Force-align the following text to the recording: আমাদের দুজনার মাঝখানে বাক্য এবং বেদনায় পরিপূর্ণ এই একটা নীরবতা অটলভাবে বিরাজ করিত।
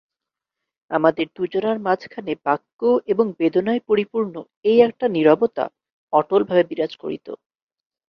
আমাদের 0.91 1.25
দুজনার 1.35 1.77
মাঝখানে 1.79 2.33
বাক্য 2.45 2.79
এবং 3.07 3.25
বেদনায় 3.39 3.81
পরিপূর্ণ 3.89 4.35
এই 4.65 4.79
একটা 4.87 5.05
নীরবতা 5.15 5.65
অটলভাবে 6.13 6.63
বিরাজ 6.69 6.91
করিত। 7.03 7.27